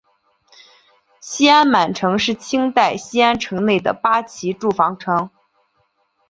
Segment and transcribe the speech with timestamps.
[1.19, 5.29] 西安满城是清代西安城内的八旗驻防城。